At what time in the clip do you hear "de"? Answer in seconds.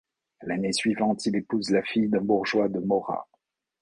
2.69-2.79